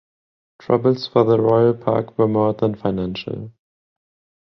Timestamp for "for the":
1.05-1.39